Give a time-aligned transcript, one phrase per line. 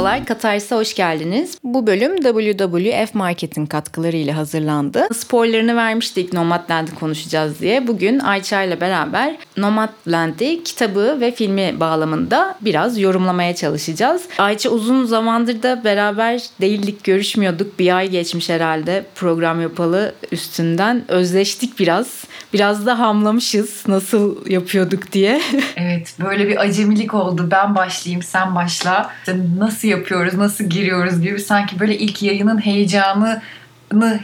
[0.00, 1.58] Merhabalar, Katars'a hoş geldiniz.
[1.64, 5.08] Bu bölüm WWF Market'in katkılarıyla hazırlandı.
[5.14, 7.86] Spoilerını vermiştik Nomadland'ı konuşacağız diye.
[7.86, 14.22] Bugün Ayça ile beraber Nomadland'i kitabı ve filmi bağlamında biraz yorumlamaya çalışacağız.
[14.38, 17.78] Ayça uzun zamandır da beraber değildik, görüşmüyorduk.
[17.78, 21.04] Bir ay geçmiş herhalde program yapalı üstünden.
[21.08, 22.24] Özleştik biraz.
[22.52, 25.40] Biraz da hamlamışız nasıl yapıyorduk diye.
[25.76, 27.48] evet böyle bir acemilik oldu.
[27.50, 29.10] Ben başlayayım sen başla.
[29.58, 33.42] Nasıl yapıyoruz, nasıl giriyoruz gibi sanki böyle ilk yayının heyecanı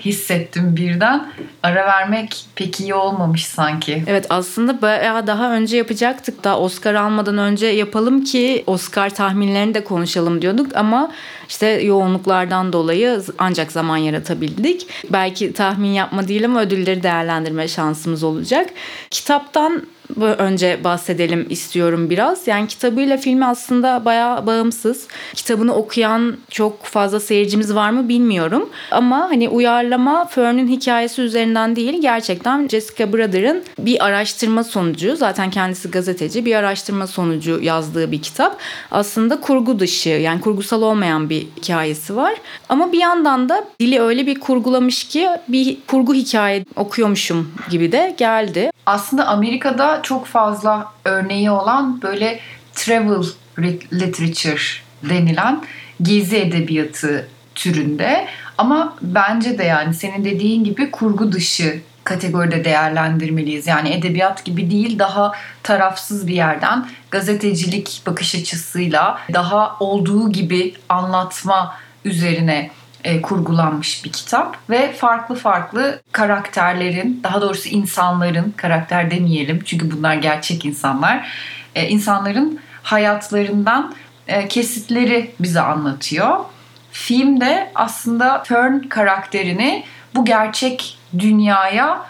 [0.05, 1.33] hissettim birden.
[1.63, 4.05] Ara vermek pek iyi olmamış sanki.
[4.07, 6.45] Evet aslında bayağı daha önce yapacaktık.
[6.45, 11.13] Daha Oscar almadan önce yapalım ki Oscar tahminlerini de konuşalım diyorduk ama
[11.49, 14.89] işte yoğunluklardan dolayı ancak zaman yaratabildik.
[15.11, 18.71] Belki tahmin yapma değil ama ödülleri değerlendirme şansımız olacak.
[19.11, 19.83] Kitaptan
[20.21, 22.47] önce bahsedelim istiyorum biraz.
[22.47, 25.07] Yani kitabıyla filmi aslında bayağı bağımsız.
[25.35, 28.69] Kitabını okuyan çok fazla seyircimiz var mı bilmiyorum.
[28.91, 35.91] Ama hani uyarlama Fern'ün hikayesi üzerinden değil gerçekten Jessica Brother'ın bir araştırma sonucu zaten kendisi
[35.91, 38.59] gazeteci bir araştırma sonucu yazdığı bir kitap.
[38.91, 42.35] Aslında kurgu dışı yani kurgusal olmayan bir hikayesi var.
[42.69, 48.15] Ama bir yandan da dili öyle bir kurgulamış ki bir kurgu hikaye okuyormuşum gibi de
[48.19, 48.71] geldi.
[48.87, 52.41] Aslında Amerika'da çok fazla örneği olan böyle
[52.75, 53.25] travel
[53.93, 54.61] literature
[55.03, 55.63] denilen
[56.03, 58.27] gezi edebiyatı türünde
[58.59, 63.67] ama bence de yani senin dediğin gibi kurgu dışı kategoride değerlendirmeliyiz.
[63.67, 65.33] Yani edebiyat gibi değil daha
[65.63, 72.71] tarafsız bir yerden gazetecilik bakış açısıyla daha olduğu gibi anlatma üzerine
[73.07, 80.15] e, kurgulanmış bir kitap ve farklı farklı karakterlerin daha doğrusu insanların karakter demeyelim çünkü bunlar
[80.15, 81.29] gerçek insanlar
[81.75, 83.95] e, insanların hayatlarından
[84.29, 86.37] e, kesitleri bize anlatıyor.
[86.93, 89.85] Filmde aslında Fern karakterini
[90.15, 92.07] bu gerçek dünyaya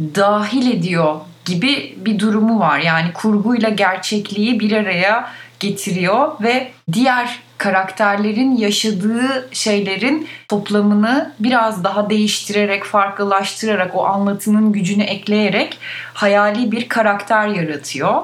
[0.00, 2.78] dahil ediyor gibi bir durumu var.
[2.78, 12.84] Yani kurguyla gerçekliği bir araya getiriyor ve diğer karakterlerin yaşadığı şeylerin toplamını biraz daha değiştirerek,
[12.84, 15.78] farklılaştırarak, o anlatının gücünü ekleyerek
[16.14, 18.22] hayali bir karakter yaratıyor.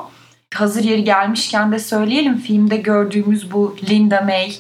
[0.55, 4.53] Hazır yeri gelmişken de söyleyelim filmde gördüğümüz bu Linda May,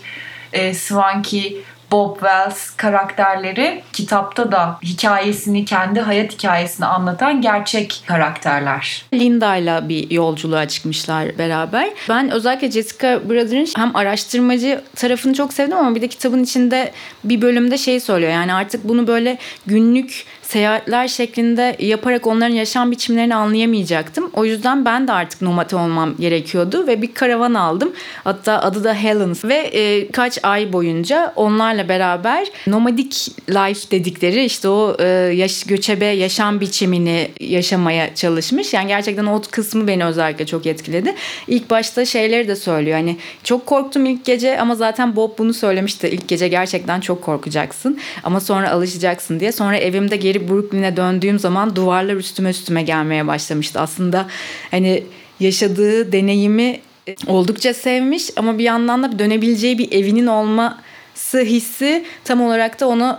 [0.53, 1.48] e, Swanky,
[1.93, 9.05] Bob Wells karakterleri kitapta da hikayesini, kendi hayat hikayesini anlatan gerçek karakterler.
[9.15, 11.89] Linda ile bir yolculuğa çıkmışlar beraber.
[12.09, 16.93] Ben özellikle Jessica Brother'ın hem araştırmacı tarafını çok sevdim ama bir de kitabın içinde
[17.25, 18.33] bir bölümde şey söylüyor.
[18.33, 24.31] Yani artık bunu böyle günlük seyahatler şeklinde yaparak onların yaşam biçimlerini anlayamayacaktım.
[24.34, 27.93] O yüzden ben de artık nomad olmam gerekiyordu ve bir karavan aldım.
[28.25, 34.69] Hatta adı da Helen's ve e, kaç ay boyunca onlarla beraber nomadik life dedikleri işte
[34.69, 38.75] o e, yaş, göçebe yaşam biçimini yaşamaya çalışmış.
[38.75, 41.15] Yani gerçekten o kısmı beni özellikle çok etkiledi.
[41.49, 42.97] İlk başta şeyleri de söylüyor.
[42.97, 46.09] Hani çok korktum ilk gece ama zaten Bob bunu söylemişti.
[46.09, 49.53] İlk gece gerçekten çok korkacaksın ama sonra alışacaksın diye.
[49.53, 53.81] Sonra evimde geri geri Brooklyn'e döndüğüm zaman duvarlar üstüme üstüme gelmeye başlamıştı.
[53.81, 54.27] Aslında
[54.71, 55.03] hani
[55.41, 62.41] yaşadığı deneyimi e, oldukça sevmiş ama bir yandan da dönebileceği bir evinin olması hissi tam
[62.41, 63.19] olarak da onu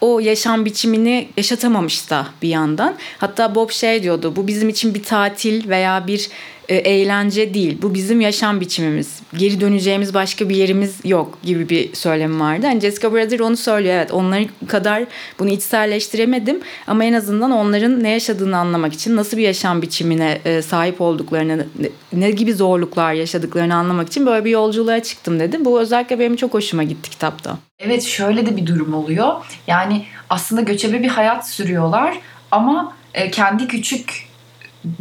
[0.00, 2.94] o yaşam biçimini yaşatamamış da bir yandan.
[3.18, 6.30] Hatta Bob şey diyordu bu bizim için bir tatil veya bir
[6.70, 7.78] e, eğlence değil.
[7.82, 9.20] Bu bizim yaşam biçimimiz.
[9.36, 12.66] Geri döneceğimiz başka bir yerimiz yok gibi bir söylemi vardı.
[12.66, 13.94] Yani Jessica Brother onu söylüyor.
[13.94, 15.04] Evet onların kadar
[15.38, 20.62] bunu içselleştiremedim ama en azından onların ne yaşadığını anlamak için nasıl bir yaşam biçimine e,
[20.62, 21.66] sahip olduklarını
[22.12, 25.64] ne gibi zorluklar yaşadıklarını anlamak için böyle bir yolculuğa çıktım dedi.
[25.64, 27.58] Bu özellikle benim çok hoşuma gitti kitapta.
[27.78, 29.34] Evet şöyle de bir durum oluyor.
[29.66, 32.18] Yani aslında göçebe bir hayat sürüyorlar
[32.50, 34.29] ama e, kendi küçük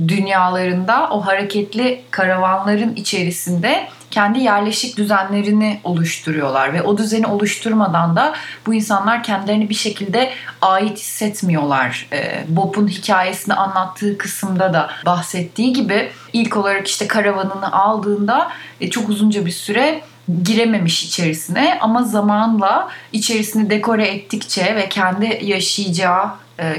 [0.07, 8.33] dünyalarında o hareketli karavanların içerisinde kendi yerleşik düzenlerini oluşturuyorlar ve o düzeni oluşturmadan da
[8.65, 10.31] bu insanlar kendilerini bir şekilde
[10.61, 12.07] ait hissetmiyorlar.
[12.13, 19.09] Ee, Bob'un hikayesini anlattığı kısımda da bahsettiği gibi ilk olarak işte karavanını aldığında e, çok
[19.09, 20.01] uzunca bir süre
[20.43, 26.29] girememiş içerisine ama zamanla içerisini dekore ettikçe ve kendi yaşayacağı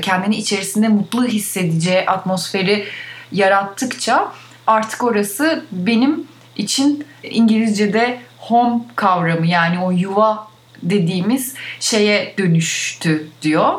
[0.03, 2.87] kendini içerisinde mutlu hissedeceği atmosferi
[3.33, 4.33] yarattıkça
[4.67, 6.25] artık orası benim
[6.57, 10.49] için İngilizce'de home kavramı yani o yuva
[10.83, 13.75] dediğimiz şeye dönüştü diyor.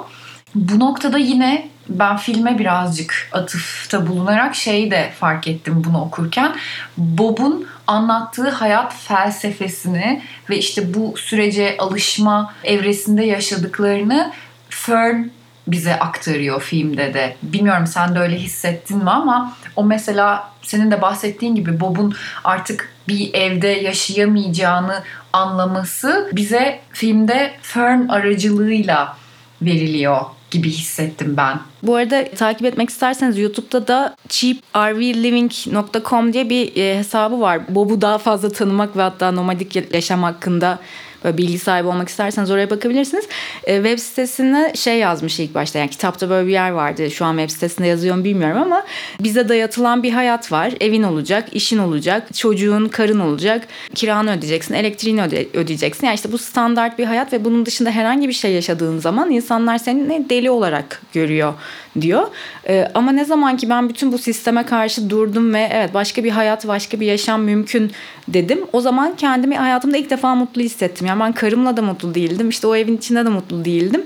[0.55, 6.55] bu noktada yine ben filme birazcık atıfta bulunarak şeyi de fark ettim bunu okurken.
[6.97, 14.33] Bob'un anlattığı hayat felsefesini ve işte bu sürece alışma evresinde yaşadıklarını
[14.69, 15.23] Fern
[15.67, 17.35] bize aktarıyor filmde de.
[17.43, 22.93] Bilmiyorum sen de öyle hissettin mi ama o mesela senin de bahsettiğin gibi Bob'un artık
[23.07, 25.03] bir evde yaşayamayacağını
[25.33, 29.17] anlaması bize filmde Fern aracılığıyla
[29.61, 30.21] veriliyor
[30.51, 31.59] gibi hissettim ben.
[31.83, 37.75] Bu arada takip etmek isterseniz YouTube'da da cheaprvliving.com diye bir e, hesabı var.
[37.75, 40.79] Bob'u daha fazla tanımak ve hatta nomadik yaşam hakkında
[41.23, 43.25] böyle bilgi sahibi olmak isterseniz oraya bakabilirsiniz.
[43.63, 47.11] E, web sitesine şey yazmış ilk başta yani kitapta böyle bir yer vardı.
[47.11, 48.83] Şu an web sitesinde yazıyor mu bilmiyorum ama
[49.19, 50.73] bize dayatılan bir hayat var.
[50.79, 56.07] Evin olacak, işin olacak, çocuğun, karın olacak, kiranı ödeyeceksin, elektriğini öde- ödeyeceksin.
[56.07, 59.77] Yani işte bu standart bir hayat ve bunun dışında herhangi bir şey yaşadığın zaman insanlar
[59.77, 61.53] seni deli olarak görüyor
[62.01, 62.27] diyor.
[62.67, 66.29] E, ama ne zaman ki ben bütün bu sisteme karşı durdum ve evet başka bir
[66.29, 67.91] hayat, başka bir yaşam mümkün
[68.27, 68.59] dedim.
[68.73, 71.07] O zaman kendimi hayatımda ilk defa mutlu hissettim.
[71.11, 72.49] Yani ben karımla da mutlu değildim.
[72.49, 74.03] İşte o evin içinde de mutlu değildim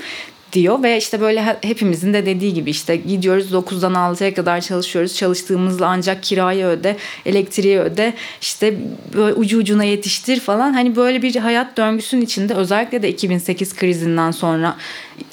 [0.54, 5.16] diyor ve işte böyle hepimizin de dediği gibi işte gidiyoruz 9'dan 6'ya kadar çalışıyoruz.
[5.16, 8.78] Çalıştığımızda ancak kirayı öde, elektriği öde, işte
[9.14, 10.74] böyle ucu ucuna yetiştir falan.
[10.74, 14.78] Hani böyle bir hayat döngüsünün içinde özellikle de 2008 krizinden sonra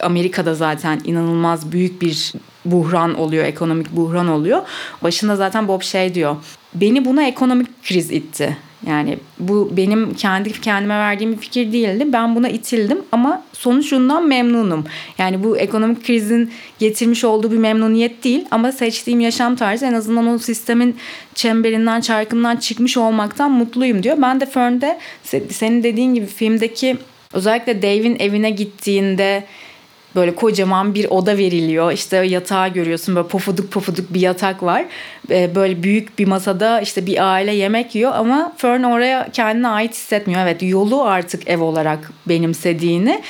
[0.01, 2.33] Amerika'da zaten inanılmaz büyük bir
[2.65, 4.63] buhran oluyor, ekonomik buhran oluyor.
[5.03, 6.37] Başında zaten Bob şey diyor.
[6.75, 8.57] Beni buna ekonomik kriz itti.
[8.87, 12.13] Yani bu benim kendi kendime verdiğim bir fikir değildi.
[12.13, 14.85] Ben buna itildim ama sonucundan memnunum.
[15.19, 20.27] Yani bu ekonomik krizin getirmiş olduğu bir memnuniyet değil ama seçtiğim yaşam tarzı en azından
[20.27, 20.97] o sistemin
[21.35, 24.17] çemberinden, çarkından çıkmış olmaktan mutluyum diyor.
[24.23, 24.99] Ben de Fern'de
[25.51, 26.97] senin dediğin gibi filmdeki
[27.33, 29.45] özellikle Dave'in evine gittiğinde
[30.17, 31.93] böyle kocaman bir oda veriliyor.
[31.93, 34.85] İşte yatağı görüyorsun böyle pofuduk pofuduk bir yatak var.
[35.31, 39.95] Ee, böyle büyük bir masada işte bir aile yemek yiyor ama Fern oraya kendine ait
[39.95, 40.41] hissetmiyor.
[40.41, 43.23] Evet yolu artık ev olarak benimsediğini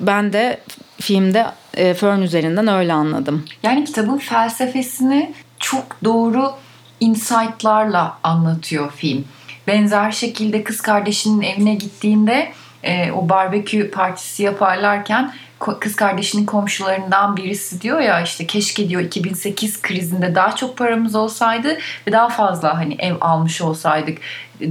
[0.00, 0.60] ben de
[1.00, 3.44] filmde e, Fern üzerinden öyle anladım.
[3.62, 6.52] Yani kitabın felsefesini çok doğru
[7.00, 9.24] insightlarla anlatıyor film.
[9.66, 12.52] Benzer şekilde kız kardeşinin evine gittiğinde
[12.84, 15.32] e, o barbekü partisi yaparlarken
[15.80, 21.78] kız kardeşinin komşularından birisi diyor ya işte keşke diyor 2008 krizinde daha çok paramız olsaydı
[22.06, 24.18] ve daha fazla hani ev almış olsaydık.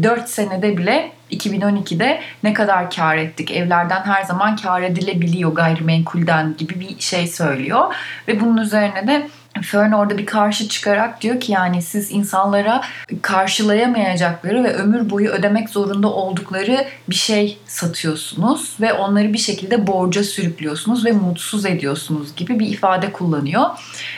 [0.04, 3.52] 4 senede bile 2012'de ne kadar kar ettik?
[3.52, 7.96] Evlerden her zaman kar edilebiliyor gayrimenkulden gibi bir şey söylüyor.
[8.28, 9.28] Ve bunun üzerine de
[9.62, 12.82] Fern orada bir karşı çıkarak diyor ki yani siz insanlara
[13.22, 20.24] karşılayamayacakları ve ömür boyu ödemek zorunda oldukları bir şey satıyorsunuz ve onları bir şekilde borca
[20.24, 23.66] sürüklüyorsunuz ve mutsuz ediyorsunuz gibi bir ifade kullanıyor.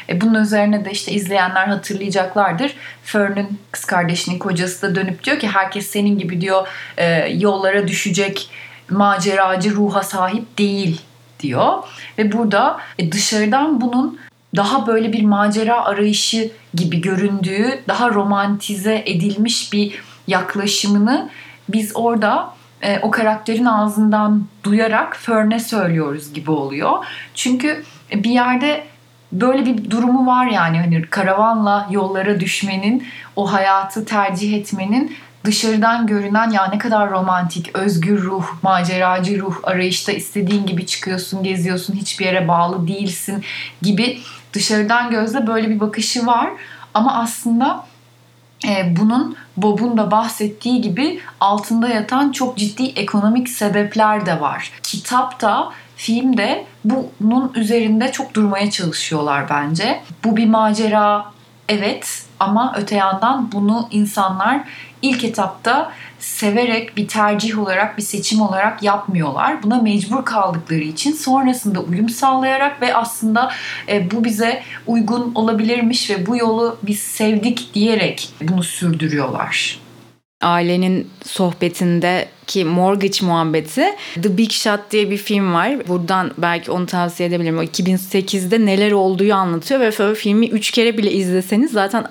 [0.09, 2.75] E bunun üzerine de işte izleyenler hatırlayacaklardır.
[3.03, 6.67] Fern'ün kız kardeşinin kocası da dönüp diyor ki herkes senin gibi diyor
[6.97, 8.49] e, yollara düşecek
[8.89, 11.01] maceracı ruha sahip değil
[11.39, 11.73] diyor.
[12.17, 14.19] Ve burada e, dışarıdan bunun
[14.55, 21.29] daha böyle bir macera arayışı gibi göründüğü, daha romantize edilmiş bir yaklaşımını
[21.69, 27.05] biz orada e, o karakterin ağzından duyarak Fern'e söylüyoruz gibi oluyor.
[27.33, 28.83] Çünkü bir yerde
[29.31, 36.49] böyle bir durumu var yani hani karavanla yollara düşmenin, o hayatı tercih etmenin dışarıdan görünen
[36.49, 42.47] ya ne kadar romantik, özgür ruh, maceracı ruh arayışta istediğin gibi çıkıyorsun, geziyorsun, hiçbir yere
[42.47, 43.43] bağlı değilsin
[43.81, 44.19] gibi
[44.53, 46.49] dışarıdan gözle böyle bir bakışı var.
[46.93, 47.85] Ama aslında
[48.67, 54.71] e, bunun Bob'un da bahsettiği gibi altında yatan çok ciddi ekonomik sebepler de var.
[54.83, 60.01] Kitapta filmde bunun üzerinde çok durmaya çalışıyorlar bence.
[60.23, 61.25] Bu bir macera
[61.69, 64.61] evet ama öte yandan bunu insanlar
[65.09, 69.63] ilk etapta severek bir tercih olarak bir seçim olarak yapmıyorlar.
[69.63, 73.51] Buna mecbur kaldıkları için sonrasında uyum sağlayarak ve aslında
[73.89, 79.85] e, bu bize uygun olabilirmiş ve bu yolu biz sevdik diyerek bunu sürdürüyorlar
[80.41, 83.85] ailenin sohbetindeki mortgage muhabbeti
[84.23, 85.87] The Big Shot diye bir film var.
[85.87, 87.57] Buradan belki onu tavsiye edebilirim.
[87.57, 92.05] O 2008'de neler olduğu anlatıyor ve filmi üç kere bile izleseniz zaten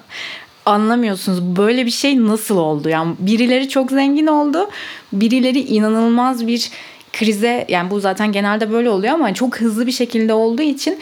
[0.66, 2.88] anlamıyorsunuz böyle bir şey nasıl oldu?
[2.88, 4.70] Yani birileri çok zengin oldu,
[5.12, 6.70] birileri inanılmaz bir
[7.12, 10.98] krize yani bu zaten genelde böyle oluyor ama çok hızlı bir şekilde olduğu için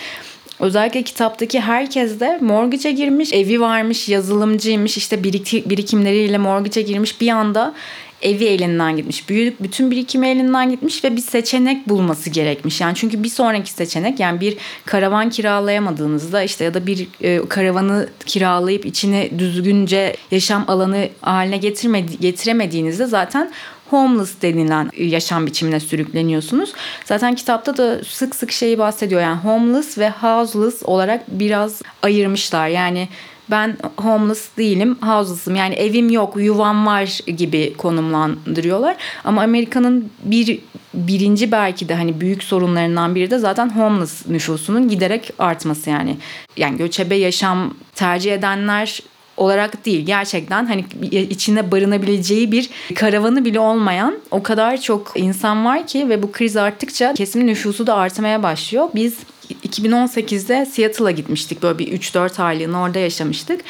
[0.60, 7.74] Özellikle kitaptaki herkes de mortgage'e girmiş, evi varmış, yazılımcıymış, işte birikimleriyle mortgage'e girmiş bir anda
[8.22, 9.28] evi elinden gitmiş.
[9.28, 12.80] Büyük bütün birikimi elinden gitmiş ve bir seçenek bulması gerekmiş.
[12.80, 18.08] Yani çünkü bir sonraki seçenek yani bir karavan kiralayamadığınızda işte ya da bir e, karavanı
[18.26, 23.52] kiralayıp içine düzgünce yaşam alanı haline getirmedi, getiremediğinizde zaten
[23.90, 26.72] homeless denilen yaşam biçimine sürükleniyorsunuz.
[27.04, 29.20] Zaten kitapta da sık sık şeyi bahsediyor.
[29.20, 32.68] Yani homeless ve houseless olarak biraz ayırmışlar.
[32.68, 33.08] Yani
[33.50, 35.56] ben homeless değilim, houseless'ım.
[35.56, 38.96] Yani evim yok, yuvam var gibi konumlandırıyorlar.
[39.24, 40.58] Ama Amerika'nın bir
[40.94, 46.16] birinci belki de hani büyük sorunlarından biri de zaten homeless nüfusunun giderek artması yani.
[46.56, 49.00] Yani göçebe yaşam tercih edenler
[49.36, 55.86] olarak değil gerçekten hani içinde barınabileceği bir karavanı bile olmayan o kadar çok insan var
[55.86, 58.88] ki ve bu kriz arttıkça kesim nüfusu da artmaya başlıyor.
[58.94, 59.18] Biz
[59.64, 61.62] 2018'de Seattle'a gitmiştik.
[61.62, 63.60] Böyle bir 3-4 aylığına orada yaşamıştık.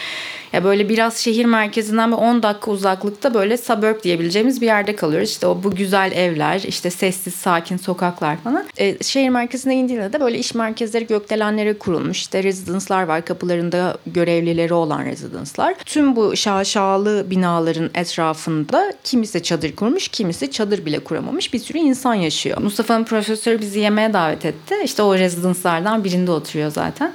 [0.52, 5.30] Ya böyle biraz şehir merkezinden bir 10 dakika uzaklıkta böyle suburb diyebileceğimiz bir yerde kalıyoruz.
[5.30, 8.64] İşte o bu güzel evler, işte sessiz sakin sokaklar falan.
[8.78, 12.18] E, şehir merkezine indiğinde de böyle iş merkezleri gökdelenlere kurulmuş.
[12.18, 13.24] İşte rezidanslar var.
[13.24, 15.74] Kapılarında görevlileri olan rezidanslar.
[15.84, 22.14] Tüm bu şaşalı binaların etrafında kimisi çadır kurmuş, kimisi çadır bile kuramamış bir sürü insan
[22.14, 22.58] yaşıyor.
[22.62, 24.74] Mustafa'nın profesörü bizi yemeğe davet etti.
[24.84, 27.12] İşte o rezidanslardan birinde oturuyor zaten.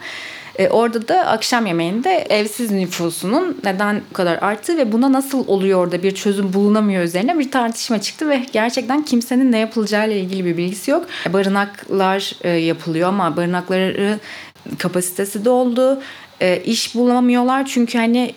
[0.57, 5.91] E, orada da akşam yemeğinde evsiz nüfusunun neden bu kadar arttığı ve buna nasıl oluyor
[5.91, 10.45] da bir çözüm bulunamıyor üzerine bir tartışma çıktı ve gerçekten kimsenin ne yapılacağı ile ilgili
[10.45, 11.05] bir bilgisi yok.
[11.25, 14.19] E, barınaklar e, yapılıyor ama barınakları
[14.77, 16.01] kapasitesi doldu.
[16.41, 18.35] E, iş bulamıyorlar çünkü hani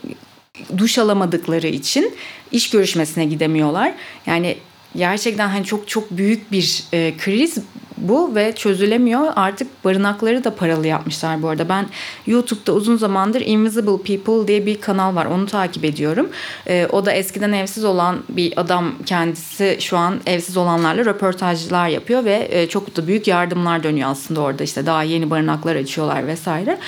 [0.79, 2.15] duş alamadıkları için
[2.53, 3.93] iş görüşmesine gidemiyorlar.
[4.27, 4.57] Yani
[4.97, 7.59] gerçekten hani çok çok büyük bir e, kriz
[8.01, 9.33] bu ve çözülemiyor.
[9.37, 11.69] Artık barınakları da paralı yapmışlar bu arada.
[11.69, 11.87] Ben
[12.27, 15.27] YouTube'da uzun zamandır Invisible People diye bir kanal var.
[15.27, 16.29] Onu takip ediyorum.
[16.67, 22.25] E, o da eskiden evsiz olan bir adam kendisi şu an evsiz olanlarla röportajlar yapıyor
[22.25, 24.65] ve e, çok da büyük yardımlar dönüyor aslında orada.
[24.65, 26.79] işte daha yeni barınaklar açıyorlar vesaire.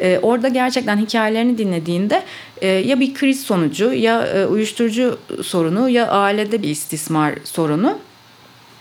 [0.00, 2.22] E, orada gerçekten hikayelerini dinlediğinde
[2.60, 7.98] e, ya bir kriz sonucu ya e, uyuşturucu sorunu ya ailede bir istismar sorunu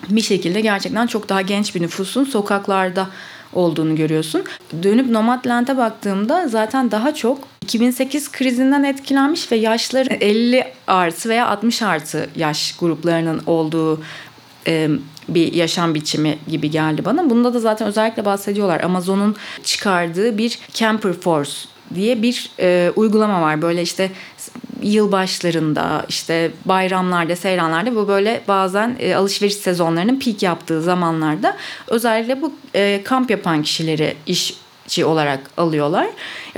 [0.10, 3.08] bir şekilde gerçekten çok daha genç bir nüfusun sokaklarda
[3.54, 4.44] olduğunu görüyorsun.
[4.84, 11.82] Dönüp Nomadland'e baktığımda zaten daha çok 2008 krizinden etkilenmiş ve yaşları 50 artı veya 60
[11.82, 14.02] artı yaş gruplarının olduğu
[14.68, 14.90] e,
[15.30, 17.30] bir yaşam biçimi gibi geldi bana.
[17.30, 18.82] Bunda da zaten özellikle bahsediyorlar.
[18.82, 21.52] Amazon'un çıkardığı bir Camper Force
[21.96, 23.62] diye bir e, uygulama var.
[23.62, 24.12] Böyle işte
[24.82, 31.58] yılbaşlarında işte bayramlarda, seyranlarda bu böyle bazen e, alışveriş sezonlarının peak yaptığı zamanlarda
[31.88, 34.54] özellikle bu e, kamp yapan kişileri iş
[35.04, 36.08] olarak alıyorlar.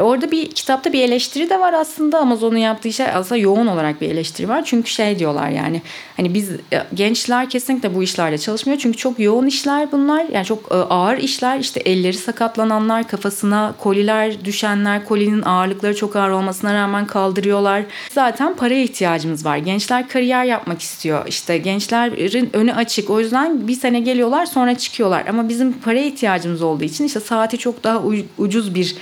[0.02, 4.02] E orada bir kitapta bir eleştiri de var aslında Amazon'un yaptığı şey aslında yoğun olarak
[4.02, 4.62] bir eleştiri var.
[4.66, 5.82] Çünkü şey diyorlar yani
[6.18, 8.80] hani biz e, gençler kesinlikle bu işlerde çalışmıyor.
[8.80, 10.26] Çünkü çok yoğun işler bunlar.
[10.32, 11.60] Yani çok e, ağır işler.
[11.60, 17.84] İşte elleri sakatlananlar, kafasına koliler düşenler, kolinin ağırlıkları çok ağır olmasına rağmen kaldırıyorlar.
[18.12, 19.58] Zaten paraya ihtiyacımız var.
[19.58, 21.28] Gençler kariyer yapmak istiyor.
[21.28, 23.10] İşte gençlerin önü açık.
[23.10, 25.26] O yüzden bir sene geliyorlar sonra çıkıyorlar.
[25.30, 28.02] Ama bizim paraya ihtiyacımız olduğu için işte saati çok daha
[28.38, 28.96] ucuz bir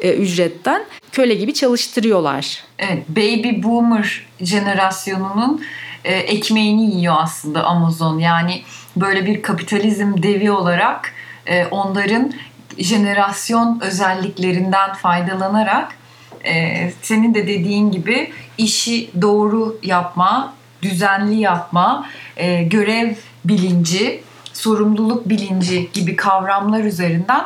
[0.00, 2.64] e, ücretten köle gibi çalıştırıyorlar.
[2.78, 5.62] Evet, baby boomer jenerasyonunun
[6.04, 8.18] e, ekmeğini yiyor aslında Amazon.
[8.18, 8.62] Yani
[8.96, 11.14] böyle bir kapitalizm devi olarak
[11.46, 12.32] e, onların
[12.78, 15.94] jenerasyon özelliklerinden faydalanarak
[16.44, 23.14] e, senin de dediğin gibi işi doğru yapma, düzenli yapma, e, görev
[23.44, 27.44] bilinci, sorumluluk bilinci gibi kavramlar üzerinden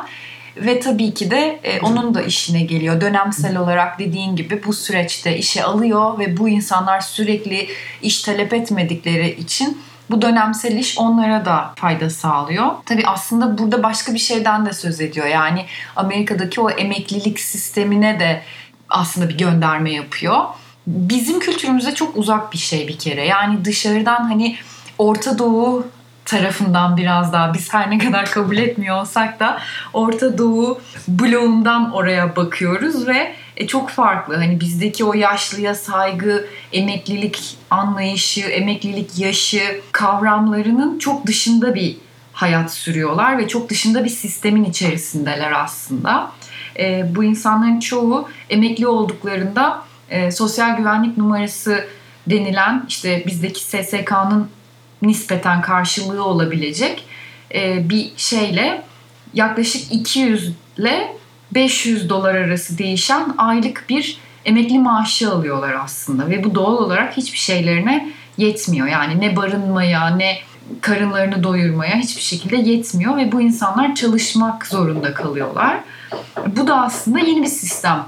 [0.57, 3.01] ve tabii ki de e, onun da işine geliyor.
[3.01, 7.67] Dönemsel olarak dediğin gibi bu süreçte işe alıyor ve bu insanlar sürekli
[8.01, 9.77] iş talep etmedikleri için
[10.09, 12.71] bu dönemsel iş onlara da fayda sağlıyor.
[12.85, 15.27] Tabii aslında burada başka bir şeyden de söz ediyor.
[15.27, 18.41] Yani Amerika'daki o emeklilik sistemine de
[18.89, 20.43] aslında bir gönderme yapıyor.
[20.87, 23.25] Bizim kültürümüze çok uzak bir şey bir kere.
[23.25, 24.57] Yani dışarıdan hani
[24.97, 25.87] Orta Doğu
[26.25, 29.59] tarafından biraz daha biz her ne kadar kabul etmiyor olsak da
[29.93, 34.35] Orta Doğu bloğundan oraya bakıyoruz ve e, çok farklı.
[34.35, 41.97] Hani bizdeki o yaşlıya saygı, emeklilik anlayışı, emeklilik yaşı kavramlarının çok dışında bir
[42.33, 46.31] hayat sürüyorlar ve çok dışında bir sistemin içerisindeler aslında.
[46.79, 51.87] E, bu insanların çoğu emekli olduklarında e, sosyal güvenlik numarası
[52.27, 54.49] denilen işte bizdeki SSK'nın
[55.01, 57.03] nispeten karşılığı olabilecek
[57.53, 58.81] e, bir şeyle
[59.33, 61.15] yaklaşık 200 ile
[61.51, 67.37] 500 dolar arası değişen aylık bir emekli maaşı alıyorlar aslında ve bu doğal olarak hiçbir
[67.37, 68.87] şeylerine yetmiyor.
[68.87, 70.37] Yani ne barınmaya ne
[70.81, 75.77] karınlarını doyurmaya hiçbir şekilde yetmiyor ve bu insanlar çalışmak zorunda kalıyorlar.
[76.47, 78.05] Bu da aslında yeni bir sistem.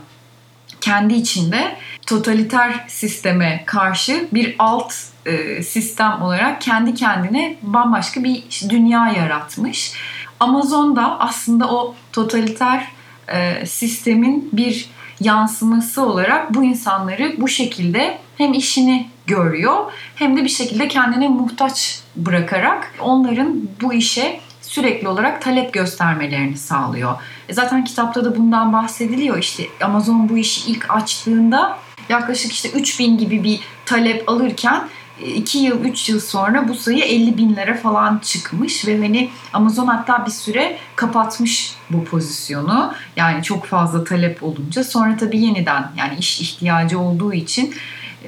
[0.82, 1.76] Kendi içinde
[2.08, 4.94] totaliter sisteme karşı bir alt
[5.26, 9.94] e, sistem olarak kendi kendine bambaşka bir dünya yaratmış.
[10.40, 12.88] Amazon da aslında o totaliter
[13.34, 20.50] e, sistemin bir yansıması olarak bu insanları bu şekilde hem işini görüyor hem de bir
[20.50, 27.16] şekilde kendine muhtaç bırakarak onların bu işe sürekli olarak talep göstermelerini sağlıyor.
[27.50, 29.38] E zaten kitapta da bundan bahsediliyor.
[29.38, 31.78] İşte Amazon bu işi ilk açtığında
[32.10, 34.90] yaklaşık işte 3000 gibi bir talep alırken
[35.26, 40.26] 2 yıl 3 yıl sonra bu sayı 50 binlere falan çıkmış ve hani Amazon hatta
[40.26, 42.94] bir süre kapatmış bu pozisyonu.
[43.16, 47.76] Yani çok fazla talep olunca sonra tabii yeniden yani iş ihtiyacı olduğu için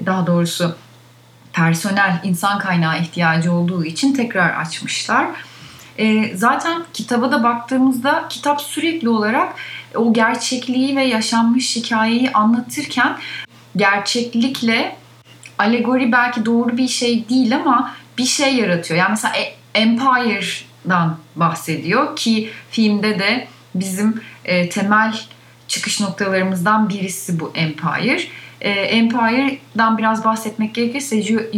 [0.05, 0.75] daha doğrusu
[1.53, 5.27] personel insan kaynağı ihtiyacı olduğu için tekrar açmışlar.
[5.97, 9.53] E, zaten kitaba da baktığımızda kitap sürekli olarak
[9.95, 13.17] o gerçekliği ve yaşanmış hikayeyi anlatırken
[13.75, 14.95] gerçeklikle
[15.57, 18.99] alegori belki doğru bir şey değil ama bir şey yaratıyor.
[18.99, 25.19] Yani mesela e, Empire'dan bahsediyor ki filmde de bizim e, temel
[25.67, 28.21] çıkış noktalarımızdan birisi bu Empire.
[28.61, 31.15] E, Empire'dan biraz bahsetmek gerekirse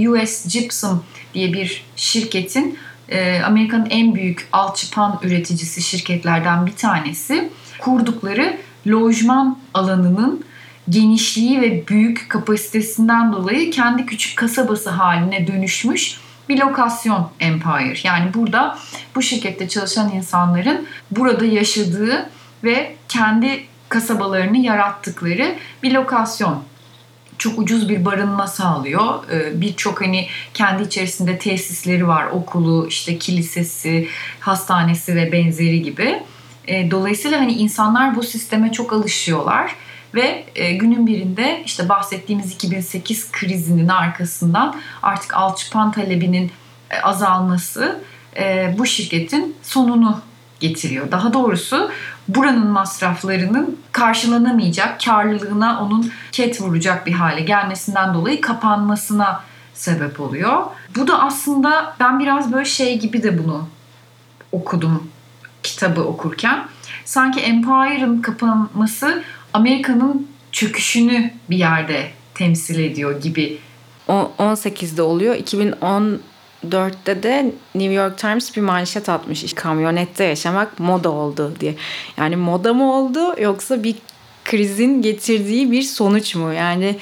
[0.10, 1.03] US Gypsum
[1.34, 7.50] diye bir şirketin e, Amerika'nın en büyük alçıpan üreticisi şirketlerden bir tanesi
[7.80, 10.46] kurdukları lojman alanının
[10.89, 18.00] genişliği ve büyük kapasitesinden dolayı kendi küçük kasabası haline dönüşmüş bir lokasyon Empire.
[18.03, 18.77] Yani burada
[19.15, 22.29] bu şirkette çalışan insanların burada yaşadığı
[22.63, 26.63] ve kendi kasabalarını yarattıkları bir lokasyon
[27.38, 29.23] çok ucuz bir barınma sağlıyor.
[29.31, 32.25] Ee, birçok hani kendi içerisinde tesisleri var.
[32.25, 34.07] Okulu, işte kilisesi,
[34.39, 36.23] hastanesi ve benzeri gibi.
[36.67, 39.75] Ee, dolayısıyla hani insanlar bu sisteme çok alışıyorlar
[40.13, 46.51] ve e, günün birinde işte bahsettiğimiz 2008 krizinin arkasından artık alçıpan talebinin
[46.90, 48.01] e, azalması
[48.38, 50.22] e, bu şirketin sonunu
[50.59, 51.12] getiriyor.
[51.12, 51.92] Daha doğrusu
[52.27, 60.64] buranın masraflarının karşılanamayacak, karlılığına onun ket vuracak bir hale gelmesinden dolayı kapanmasına sebep oluyor.
[60.96, 63.68] Bu da aslında ben biraz böyle şey gibi de bunu
[64.51, 65.12] okudum
[65.64, 66.66] kitabı okurken.
[67.05, 73.57] Sanki Empire'ın kapanması Amerika'nın çöküşünü bir yerde temsil ediyor gibi.
[74.07, 75.35] 18'de oluyor.
[75.35, 76.22] 2010
[76.66, 79.53] 2004'te de New York Times bir manşet atmış.
[79.53, 81.75] Kamyonette yaşamak moda oldu diye.
[82.18, 83.96] Yani moda mı oldu yoksa bir
[84.46, 86.53] krizin getirdiği bir sonuç mu?
[86.53, 86.96] Yani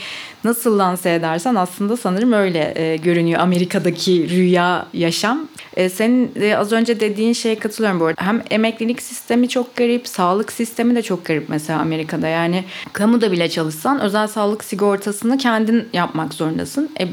[0.43, 5.47] nasıl lanse edersen aslında sanırım öyle e, görünüyor Amerika'daki rüya yaşam.
[5.77, 8.21] E, senin e, az önce dediğin şeye katılıyorum bu arada.
[8.21, 12.27] Hem emeklilik sistemi çok garip, sağlık sistemi de çok garip mesela Amerika'da.
[12.27, 16.89] Yani kamuda bile çalışsan özel sağlık sigortasını kendin yapmak zorundasın.
[16.99, 17.07] E,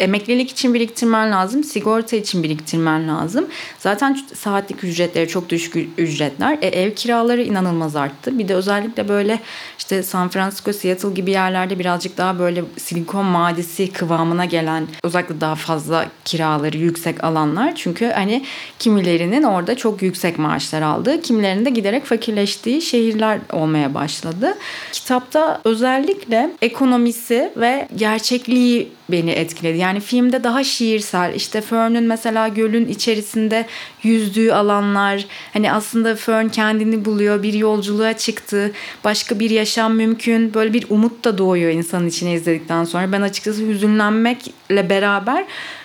[0.00, 3.46] emeklilik için biriktirmen lazım, sigorta için biriktirmen lazım.
[3.78, 6.58] Zaten saatlik ücretleri çok düşük ücretler.
[6.62, 8.38] E, ev kiraları inanılmaz arttı.
[8.38, 9.40] Bir de özellikle böyle
[9.78, 15.54] işte San Francisco, Seattle gibi yerlerde birazcık daha böyle silikon madisi kıvamına gelen özellikle daha
[15.54, 17.74] fazla kiraları yüksek alanlar.
[17.76, 18.44] Çünkü hani
[18.78, 24.54] kimilerinin orada çok yüksek maaşlar aldığı, kimilerinin de giderek fakirleştiği şehirler olmaya başladı.
[24.92, 29.78] Kitapta özellikle ekonomisi ve gerçekliği beni etkiledi.
[29.88, 31.34] Yani filmde daha şiirsel.
[31.34, 33.66] İşte Fern'ün mesela gölün içerisinde
[34.02, 38.72] yüzdüğü alanlar hani aslında Fern kendini buluyor bir yolculuğa çıktı
[39.04, 40.54] başka bir yaşam mümkün.
[40.54, 43.12] Böyle bir umut da doğuyor insanın içine izledikten sonra.
[43.12, 45.44] Ben açıkçası hüzünlenmekle beraber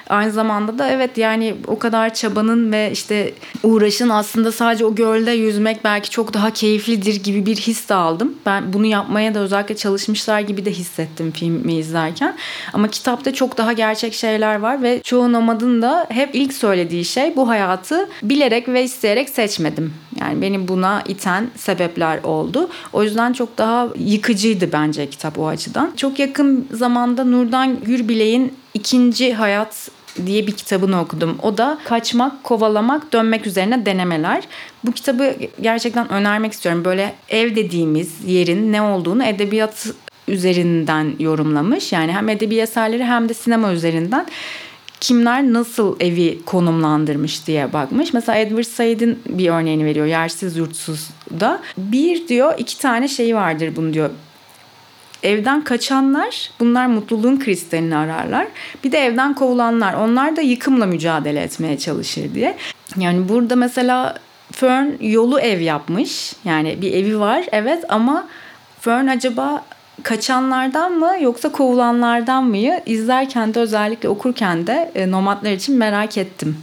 [0.09, 5.31] Aynı zamanda da evet yani o kadar çabanın ve işte uğraşın aslında sadece o gölde
[5.31, 8.35] yüzmek belki çok daha keyiflidir gibi bir his de aldım.
[8.45, 12.35] Ben bunu yapmaya da özellikle çalışmışlar gibi de hissettim filmi izlerken.
[12.73, 17.35] Ama kitapta çok daha gerçek şeyler var ve çoğu nomadın da hep ilk söylediği şey
[17.35, 19.93] bu hayatı bilerek ve isteyerek seçmedim.
[20.19, 22.69] Yani beni buna iten sebepler oldu.
[22.93, 25.91] O yüzden çok daha yıkıcıydı bence kitap o açıdan.
[25.97, 29.89] Çok yakın zamanda Nurdan Gürbilek'in ikinci Hayat
[30.25, 31.37] diye bir kitabını okudum.
[31.41, 34.43] O da kaçmak, kovalamak, dönmek üzerine denemeler.
[34.83, 36.85] Bu kitabı gerçekten önermek istiyorum.
[36.85, 39.87] Böyle ev dediğimiz yerin ne olduğunu edebiyat
[40.27, 41.91] üzerinden yorumlamış.
[41.91, 44.25] Yani hem edebi eserleri hem de sinema üzerinden
[45.03, 48.13] kimler nasıl evi konumlandırmış diye bakmış.
[48.13, 50.05] Mesela Edward Said'in bir örneğini veriyor.
[50.05, 51.61] Yersiz yurtsuz da.
[51.77, 54.09] Bir diyor iki tane şey vardır bunu diyor
[55.23, 58.47] evden kaçanlar bunlar mutluluğun kristalini ararlar.
[58.83, 62.57] Bir de evden kovulanlar onlar da yıkımla mücadele etmeye çalışır diye.
[62.97, 64.17] Yani burada mesela
[64.51, 66.33] Fern yolu ev yapmış.
[66.45, 68.27] Yani bir evi var evet ama
[68.79, 69.65] Fern acaba
[70.03, 72.79] kaçanlardan mı yoksa kovulanlardan mı?
[72.85, 76.57] İzlerken de özellikle okurken de e, nomadlar için merak ettim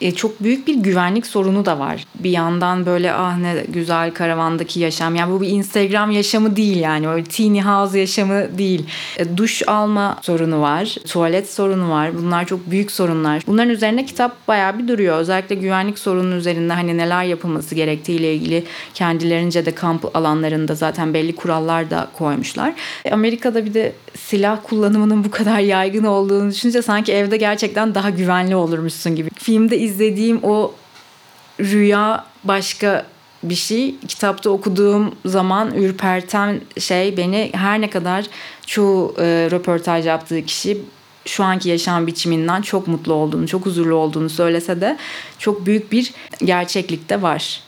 [0.00, 2.06] e, çok büyük bir güvenlik sorunu da var.
[2.14, 5.14] Bir yandan böyle ah ne güzel karavandaki yaşam.
[5.14, 7.08] Yani bu bir Instagram yaşamı değil yani.
[7.08, 8.86] Öyle teeny house yaşamı değil.
[9.18, 10.96] E, duş alma sorunu var.
[11.06, 12.18] Tuvalet sorunu var.
[12.18, 13.42] Bunlar çok büyük sorunlar.
[13.46, 15.18] Bunların üzerine kitap bayağı bir duruyor.
[15.18, 21.36] Özellikle güvenlik sorunun üzerinde hani neler yapılması gerektiğiyle ilgili kendilerince de kamp alanlarında zaten belli
[21.36, 22.74] kurallar da koymuşlar.
[23.04, 28.10] E, Amerika'da bir de silah kullanımının bu kadar yaygın olduğunu düşününce sanki evde gerçekten daha
[28.10, 29.30] güvenli olurmuşsun gibi.
[29.34, 30.74] Filmde izlediğim o
[31.60, 33.06] rüya başka
[33.42, 33.96] bir şey.
[34.08, 38.26] Kitapta okuduğum zaman ürperten şey beni her ne kadar
[38.66, 40.78] çoğu e, röportaj yaptığı kişi
[41.24, 44.96] şu anki yaşam biçiminden çok mutlu olduğunu, çok huzurlu olduğunu söylese de
[45.38, 46.12] çok büyük bir
[46.44, 47.65] gerçeklik de var.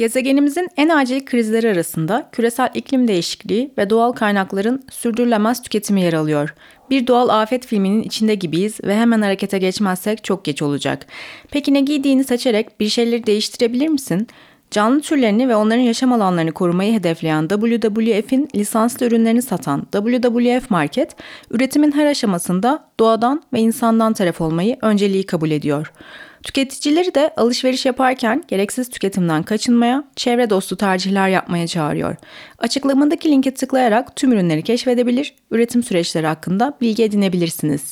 [0.00, 6.54] Gezegenimizin en acil krizleri arasında küresel iklim değişikliği ve doğal kaynakların sürdürülemez tüketimi yer alıyor.
[6.90, 11.06] Bir doğal afet filminin içinde gibiyiz ve hemen harekete geçmezsek çok geç olacak.
[11.50, 14.26] Peki ne giydiğini seçerek bir şeyleri değiştirebilir misin?
[14.70, 21.16] Canlı türlerini ve onların yaşam alanlarını korumayı hedefleyen WWF'in lisanslı ürünlerini satan WWF Market,
[21.50, 25.92] üretimin her aşamasında doğadan ve insandan taraf olmayı önceliği kabul ediyor.
[26.42, 32.16] Tüketicileri de alışveriş yaparken gereksiz tüketimden kaçınmaya, çevre dostu tercihler yapmaya çağırıyor.
[32.58, 37.90] Açıklamadaki linke tıklayarak tüm ürünleri keşfedebilir, üretim süreçleri hakkında bilgi edinebilirsiniz.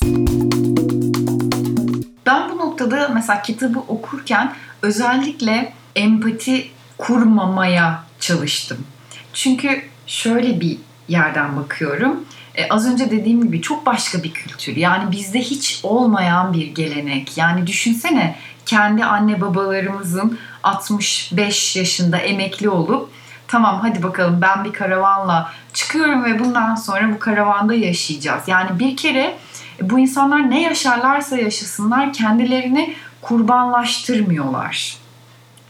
[2.25, 8.77] Ben bu noktada mesela kitabı okurken özellikle empati kurmamaya çalıştım.
[9.33, 12.25] Çünkü şöyle bir yerden bakıyorum.
[12.55, 14.75] E, az önce dediğim gibi çok başka bir kültür.
[14.75, 17.37] Yani bizde hiç olmayan bir gelenek.
[17.37, 18.35] Yani düşünsene
[18.65, 23.09] kendi anne babalarımızın 65 yaşında emekli olup
[23.47, 28.47] tamam hadi bakalım ben bir karavanla çıkıyorum ve bundan sonra bu karavanda yaşayacağız.
[28.47, 29.37] Yani bir kere
[29.81, 34.97] bu insanlar ne yaşarlarsa yaşasınlar kendilerini kurbanlaştırmıyorlar.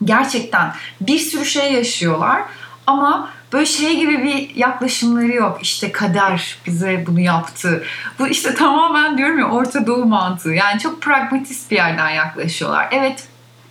[0.03, 2.41] Gerçekten bir sürü şey yaşıyorlar
[2.87, 5.59] ama böyle şey gibi bir yaklaşımları yok.
[5.61, 7.83] İşte kader bize bunu yaptı.
[8.19, 10.53] Bu işte tamamen diyorum ya Orta Doğu mantığı.
[10.53, 12.87] Yani çok pragmatist bir yerden yaklaşıyorlar.
[12.91, 13.27] Evet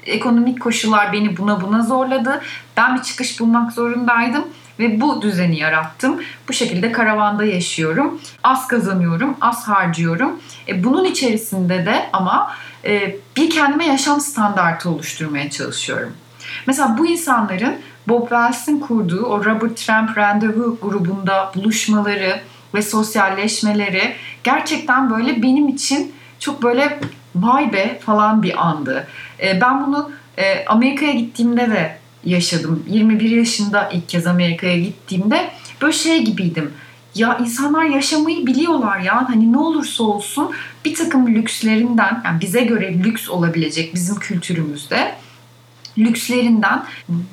[0.06, 2.42] ekonomik koşullar beni buna buna zorladı.
[2.76, 4.44] Ben bir çıkış bulmak zorundaydım
[4.78, 6.20] ve bu düzeni yarattım.
[6.48, 8.20] Bu şekilde karavanda yaşıyorum.
[8.42, 10.40] Az kazanıyorum, az harcıyorum.
[10.68, 12.52] E, bunun içerisinde de ama
[12.84, 16.12] e, bir kendime yaşam standartı oluşturmaya çalışıyorum.
[16.66, 17.76] Mesela bu insanların
[18.08, 22.40] Bob Wells'in kurduğu o Robert Tramp Randevu grubunda buluşmaları
[22.74, 27.00] ve sosyalleşmeleri gerçekten böyle benim için çok böyle
[27.34, 29.06] vay be falan bir andı.
[29.42, 32.84] E, ben bunu e, Amerika'ya gittiğimde de yaşadım.
[32.88, 35.50] 21 yaşında ilk kez Amerika'ya gittiğimde
[35.82, 36.72] böyle şey gibiydim.
[37.14, 39.28] Ya insanlar yaşamayı biliyorlar ya.
[39.28, 40.50] Hani ne olursa olsun
[40.84, 45.14] bir takım lükslerinden yani bize göre lüks olabilecek bizim kültürümüzde
[45.98, 46.84] lükslerinden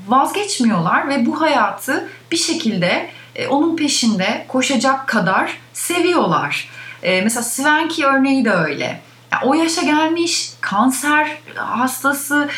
[0.08, 6.70] vazgeçmiyorlar ve bu hayatı bir şekilde e, onun peşinde koşacak kadar seviyorlar.
[7.04, 9.02] E, mesela Svenki örneği de öyle.
[9.44, 12.50] O yaşa gelmiş, kanser hastası,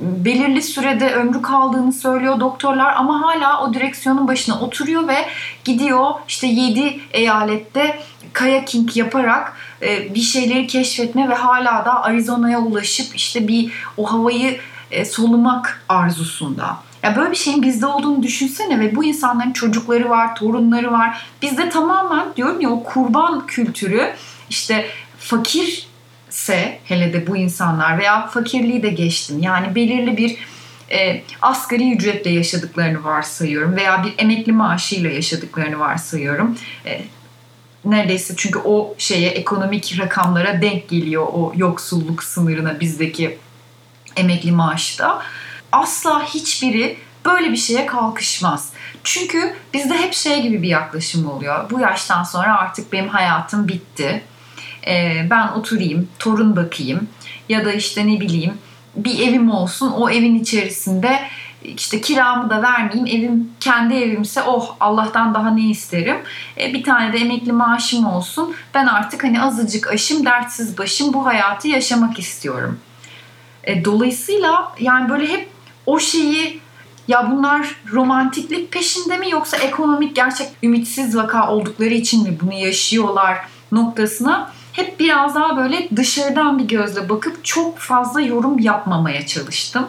[0.00, 5.28] belirli sürede ömrü kaldığını söylüyor doktorlar ama hala o direksiyonun başına oturuyor ve
[5.64, 7.98] gidiyor işte 7 eyalette
[8.32, 14.58] kayaking yaparak e, bir şeyleri keşfetme ve hala da Arizona'ya ulaşıp işte bir o havayı
[14.90, 16.76] e, solumak arzusunda.
[17.02, 21.26] Ya böyle bir şeyin bizde olduğunu düşünsene ve bu insanların çocukları var, torunları var.
[21.42, 24.14] Bizde tamamen diyorum ya o kurban kültürü
[24.50, 24.86] işte
[25.18, 29.42] fakirse hele de bu insanlar veya fakirliği de geçtim.
[29.42, 30.36] Yani belirli bir
[30.90, 36.58] e, asgari ücretle yaşadıklarını varsayıyorum veya bir emekli maaşıyla yaşadıklarını varsayıyorum.
[36.86, 37.00] E,
[37.84, 43.38] neredeyse çünkü o şeye ekonomik rakamlara denk geliyor o yoksulluk sınırına bizdeki
[44.18, 45.22] emekli maaşta
[45.72, 48.72] asla hiçbiri böyle bir şeye kalkışmaz.
[49.04, 51.70] Çünkü bizde hep şey gibi bir yaklaşım oluyor.
[51.70, 54.22] Bu yaştan sonra artık benim hayatım bitti.
[54.86, 57.08] Ee, ben oturayım, torun bakayım
[57.48, 58.58] ya da işte ne bileyim
[58.96, 59.92] bir evim olsun.
[59.92, 61.20] O evin içerisinde
[61.62, 63.06] işte kiramı da vermeyeyim.
[63.06, 66.16] Evim kendi evimse oh Allah'tan daha ne isterim.
[66.60, 68.54] E, bir tane de emekli maaşım olsun.
[68.74, 72.78] Ben artık hani azıcık aşım, dertsiz başım bu hayatı yaşamak istiyorum.
[73.68, 75.48] E, dolayısıyla yani böyle hep
[75.86, 76.60] o şeyi
[77.08, 83.38] ya bunlar romantiklik peşinde mi yoksa ekonomik gerçek ümitsiz vaka oldukları için mi bunu yaşıyorlar
[83.72, 89.86] noktasına hep biraz daha böyle dışarıdan bir gözle bakıp çok fazla yorum yapmamaya çalıştım.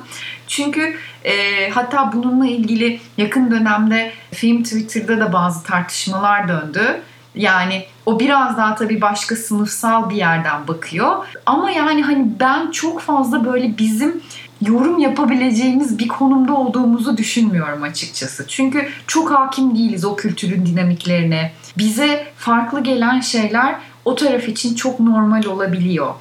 [0.48, 7.02] Çünkü e, hatta bununla ilgili yakın dönemde film Twitter'da da bazı tartışmalar döndü.
[7.36, 11.26] Yani o biraz daha tabii başka sınıfsal bir yerden bakıyor.
[11.46, 14.22] Ama yani hani ben çok fazla böyle bizim
[14.62, 18.46] yorum yapabileceğimiz bir konumda olduğumuzu düşünmüyorum açıkçası.
[18.48, 21.52] Çünkü çok hakim değiliz o kültürün dinamiklerine.
[21.78, 26.14] Bize farklı gelen şeyler o taraf için çok normal olabiliyor.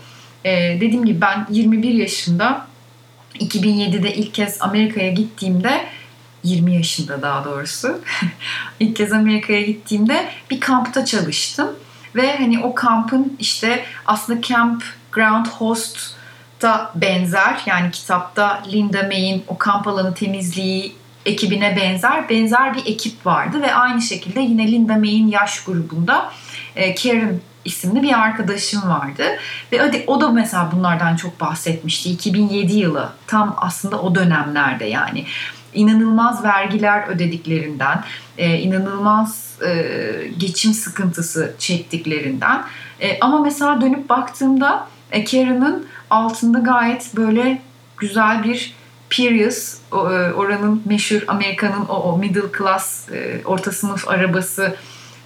[0.44, 2.66] Ee, dediğim gibi ben 21 yaşında
[3.34, 5.80] 2007'de ilk kez Amerika'ya gittiğimde
[6.48, 8.00] 20 yaşında daha doğrusu
[8.80, 11.68] ilk kez Amerika'ya gittiğimde bir kampta çalıştım
[12.14, 15.98] ve hani o kampın işte aslında Camp Ground Host
[16.62, 23.26] da benzer yani kitapta Linda May'in o kamp alanı temizliği ekibine benzer benzer bir ekip
[23.26, 26.32] vardı ve aynı şekilde yine Linda May'in yaş grubunda
[26.76, 29.24] e, Karen isimli bir arkadaşım vardı.
[29.72, 32.10] Ve hadi o da mesela bunlardan çok bahsetmişti.
[32.10, 35.24] 2007 yılı tam aslında o dönemlerde yani.
[35.74, 38.04] İnanılmaz vergiler ödediklerinden,
[38.38, 39.84] e, inanılmaz e,
[40.38, 42.64] geçim sıkıntısı çektiklerinden.
[43.00, 47.62] E, ama mesela dönüp baktığımda e, Karen'ın altında gayet böyle
[47.96, 48.78] güzel bir
[49.10, 49.74] Prius,
[50.36, 54.76] oranın meşhur Amerika'nın o, o middle class, e, orta sınıf arabası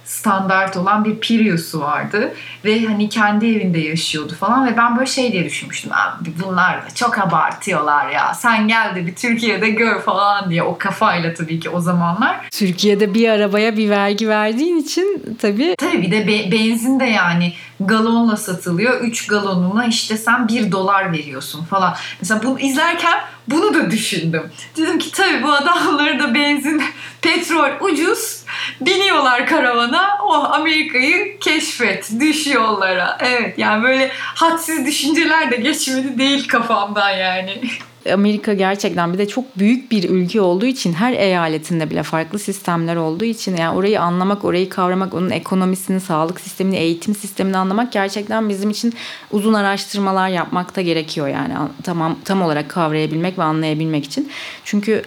[0.05, 2.33] standart olan bir Prius'u vardı
[2.65, 6.89] ve hani kendi evinde yaşıyordu falan ve ben böyle şey diye düşünmüştüm abi bunlar da
[6.95, 11.69] çok abartıyorlar ya sen gel de bir Türkiye'de gör falan diye o kafayla tabii ki
[11.69, 12.49] o zamanlar.
[12.51, 15.75] Türkiye'de bir arabaya bir vergi verdiğin için tabii.
[15.77, 19.01] Tabii bir de be- benzin de yani galonla satılıyor.
[19.01, 21.95] 3 galonuna işte sen 1 dolar veriyorsun falan.
[22.21, 24.51] Mesela bunu izlerken bunu da düşündüm.
[24.77, 26.83] Dedim ki tabii bu adamları da benzin,
[27.21, 28.43] petrol ucuz.
[28.81, 30.17] Biniyorlar karavana.
[30.23, 32.11] Oh Amerika'yı keşfet.
[32.19, 33.17] Düş yollara.
[33.19, 37.61] Evet yani böyle hadsiz düşünceler de geçmedi değil kafamdan yani.
[38.11, 42.95] Amerika gerçekten bir de çok büyük bir ülke olduğu için her eyaletinde bile farklı sistemler
[42.95, 48.49] olduğu için yani orayı anlamak, orayı kavramak, onun ekonomisini, sağlık sistemini, eğitim sistemini anlamak gerçekten
[48.49, 48.93] bizim için
[49.31, 54.29] uzun araştırmalar yapmakta gerekiyor yani tamam tam olarak kavrayabilmek ve anlayabilmek için.
[54.63, 55.03] Çünkü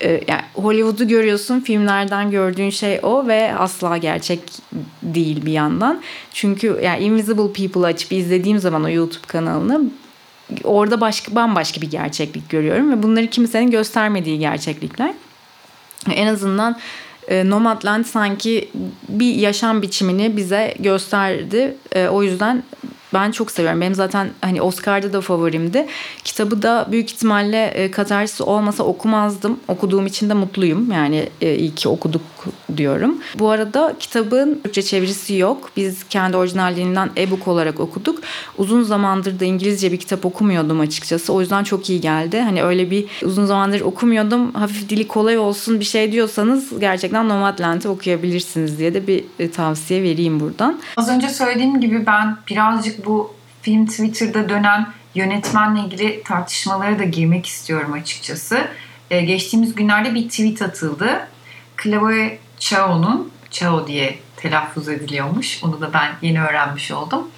[0.00, 4.40] e, yani Hollywood'u görüyorsun, filmlerden gördüğün şey o ve asla gerçek
[5.02, 6.02] değil bir yandan.
[6.32, 9.90] Çünkü yani Invisible People açıp izlediğim zaman o YouTube kanalını
[10.64, 15.14] orada başka bambaşka bir gerçeklik görüyorum ve bunları kimsenin göstermediği gerçeklikler.
[16.14, 16.78] En azından
[17.28, 18.68] e, Nomadland sanki
[19.08, 21.76] bir yaşam biçimini bize gösterdi.
[21.92, 22.62] E, o yüzden
[23.14, 23.80] ben çok seviyorum.
[23.80, 25.86] Benim zaten hani Oscar'da da favorimdi.
[26.24, 29.60] Kitabı da büyük ihtimalle e, katarsis olmasa okumazdım.
[29.68, 30.92] Okuduğum için de mutluyum.
[30.92, 32.22] Yani e, iyi ki okuduk
[32.76, 33.18] diyorum.
[33.38, 35.70] Bu arada kitabın Türkçe çevirisi yok.
[35.76, 38.20] Biz kendi orijinallerinden e-book olarak okuduk.
[38.58, 41.32] Uzun zamandır da İngilizce bir kitap okumuyordum açıkçası.
[41.32, 42.40] O yüzden çok iyi geldi.
[42.40, 44.54] Hani öyle bir uzun zamandır okumuyordum.
[44.54, 50.02] Hafif dili kolay olsun bir şey diyorsanız gerçekten Nomadland'i okuyabilirsiniz diye de bir e, tavsiye
[50.02, 50.80] vereyim buradan.
[50.96, 57.46] Az önce söylediğim gibi ben birazcık bu film Twitter'da dönen yönetmenle ilgili tartışmalara da girmek
[57.46, 58.68] istiyorum açıkçası.
[59.10, 61.28] Ee, geçtiğimiz günlerde bir tweet atıldı.
[61.82, 65.64] Chloe Chao'nun, Chao diye telaffuz ediliyormuş.
[65.64, 67.30] Onu da ben yeni öğrenmiş oldum.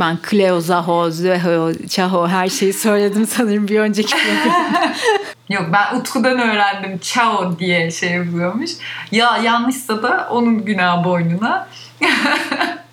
[0.00, 4.14] Ben Cleo, Zaho, Zeho, Chaho her şeyi söyledim sanırım bir önceki
[5.48, 8.70] Yok ben Utku'dan öğrendim Chao diye şey yapıyormuş.
[9.12, 11.68] Ya yanlışsa da onun günah boynuna.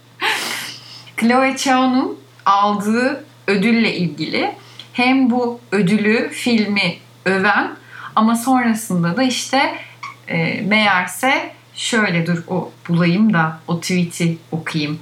[1.17, 4.55] Chloe Chao'nun aldığı ödülle ilgili
[4.93, 6.95] hem bu ödülü filmi
[7.25, 7.71] öven
[8.15, 9.75] ama sonrasında da işte
[10.27, 14.99] e, meğerse şöyle dur o bulayım da o tweet'i okuyayım.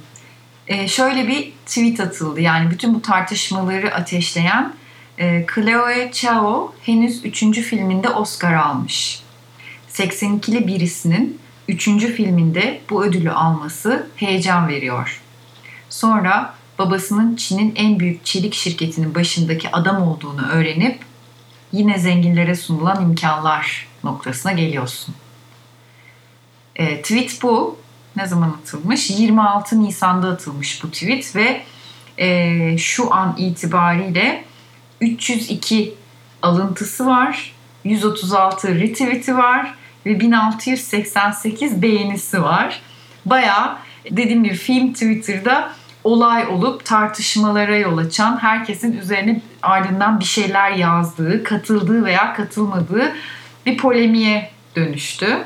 [0.68, 4.72] E, şöyle bir tweet atıldı yani bütün bu tartışmaları ateşleyen
[5.18, 7.60] e, Chloe Chao henüz 3.
[7.60, 9.22] filminde Oscar almış.
[9.90, 11.84] 82'li birisinin 3.
[11.88, 15.21] filminde bu ödülü alması heyecan veriyor.
[15.92, 21.04] Sonra babasının Çin'in en büyük çelik şirketinin başındaki adam olduğunu öğrenip
[21.72, 25.14] yine zenginlere sunulan imkanlar noktasına geliyorsun.
[26.76, 27.78] E, tweet bu.
[28.16, 29.10] Ne zaman atılmış?
[29.10, 31.62] 26 Nisan'da atılmış bu tweet ve
[32.18, 34.44] e, şu an itibariyle
[35.00, 35.94] 302
[36.42, 39.74] alıntısı var, 136 retweet'i var
[40.06, 42.82] ve 1688 beğenisi var.
[43.26, 43.78] Baya
[44.10, 51.44] dediğim gibi film Twitter'da olay olup tartışmalara yol açan, herkesin üzerine ardından bir şeyler yazdığı,
[51.44, 53.12] katıldığı veya katılmadığı
[53.66, 55.38] bir polemiğe dönüştü.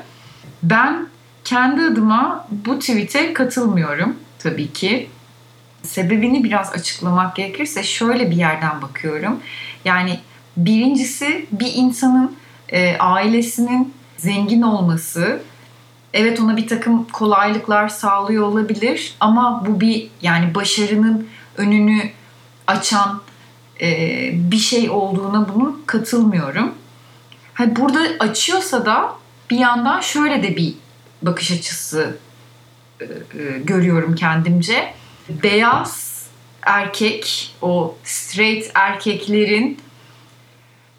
[0.62, 1.08] Ben
[1.44, 5.08] kendi adıma bu tweet'e katılmıyorum tabii ki.
[5.82, 9.40] Sebebini biraz açıklamak gerekirse şöyle bir yerden bakıyorum.
[9.84, 10.20] Yani
[10.56, 12.36] birincisi bir insanın
[12.68, 15.40] e, ailesinin zengin olması
[16.16, 22.02] evet ona bir takım kolaylıklar sağlıyor olabilir ama bu bir yani başarının önünü
[22.66, 23.22] açan
[23.81, 26.74] e, bir şey olduğuna bunun katılmıyorum.
[27.55, 29.12] Hani burada açıyorsa da
[29.50, 30.74] bir yandan şöyle de bir
[31.22, 32.16] bakış açısı
[33.00, 34.94] e, e, görüyorum kendimce.
[35.29, 36.16] Beyaz
[36.62, 39.81] erkek, o straight erkeklerin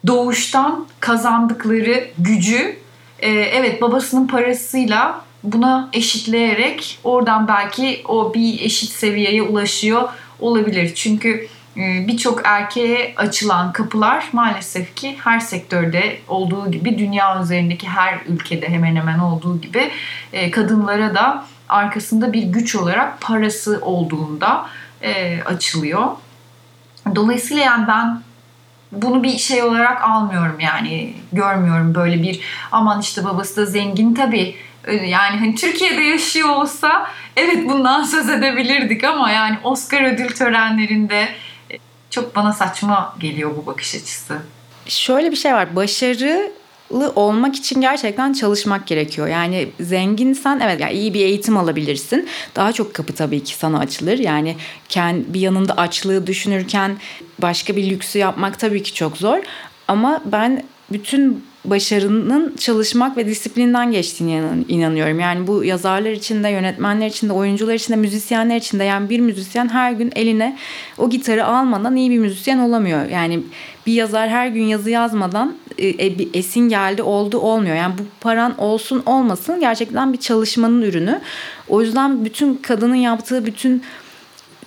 [0.06, 2.78] doğuştan kazandıkları gücü
[3.18, 10.08] e, evet babasının parasıyla buna eşitleyerek oradan belki o bir eşit seviyeye ulaşıyor
[10.40, 10.94] olabilir.
[10.94, 18.18] Çünkü e, birçok erkeğe açılan kapılar maalesef ki her sektörde olduğu gibi dünya üzerindeki her
[18.26, 19.90] ülkede hemen hemen olduğu gibi
[20.32, 24.66] e, kadınlara da arkasında bir güç olarak parası olduğunda
[25.02, 26.06] e, açılıyor.
[27.14, 28.22] Dolayısıyla yani ben
[28.92, 32.40] bunu bir şey olarak almıyorum yani görmüyorum böyle bir
[32.72, 34.56] aman işte babası da zengin tabii
[34.92, 41.28] yani hani Türkiye'de yaşıyor olsa evet bundan söz edebilirdik ama yani Oscar ödül törenlerinde
[42.10, 44.38] çok bana saçma geliyor bu bakış açısı.
[44.86, 45.76] Şöyle bir şey var.
[45.76, 46.52] Başarı
[46.90, 49.28] olmak için gerçekten çalışmak gerekiyor.
[49.28, 52.28] Yani zenginsen evet yani iyi bir eğitim alabilirsin.
[52.56, 54.18] Daha çok kapı tabii ki sana açılır.
[54.18, 54.56] Yani
[55.34, 56.96] bir yanında açlığı düşünürken
[57.38, 59.38] başka bir lüksü yapmak tabii ki çok zor.
[59.88, 65.20] Ama ben bütün başarının çalışmak ve disiplinden geçtiğine inanıyorum.
[65.20, 69.10] Yani bu yazarlar için de, yönetmenler için de, oyuncular için de, müzisyenler için de yani
[69.10, 70.58] bir müzisyen her gün eline
[70.98, 73.08] o gitarı almadan iyi bir müzisyen olamıyor.
[73.08, 73.40] Yani
[73.86, 77.76] bir yazar her gün yazı yazmadan e, e bir esin geldi oldu olmuyor.
[77.76, 81.20] Yani bu paran olsun olmasın gerçekten bir çalışmanın ürünü.
[81.68, 83.82] O yüzden bütün kadının yaptığı bütün